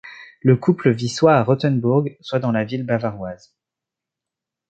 Le 0.41 0.55
couple 0.55 0.89
vit 0.89 1.09
soit 1.09 1.35
à 1.35 1.43
Rothenburg, 1.43 2.17
soit 2.21 2.39
dans 2.39 2.51
la 2.51 2.63
ville 2.63 2.87
bavaroise. 2.87 3.53